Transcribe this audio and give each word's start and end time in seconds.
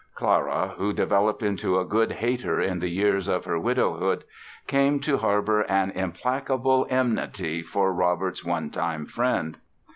Clara, 0.15 0.69
who 0.79 0.93
developed 0.93 1.43
into 1.43 1.77
a 1.77 1.85
good 1.85 2.11
hater 2.13 2.59
in 2.59 2.79
the 2.79 2.89
years 2.89 3.27
of 3.27 3.45
her 3.45 3.59
widowhood, 3.59 4.23
came 4.65 4.99
to 5.01 5.19
harbor 5.19 5.61
an 5.69 5.91
implacable 5.91 6.87
enmity 6.89 7.61
for 7.61 7.93
Robert's 7.93 8.43
one 8.43 8.71
time 8.71 9.05
friend. 9.05 9.57